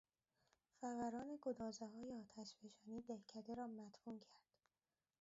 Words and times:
فوران 0.79 1.39
گدازههای 1.41 2.13
آتشفشانی 2.13 3.01
دهکده 3.01 3.55
را 3.55 3.67
مدفون 3.67 4.19
کرد. 4.19 4.49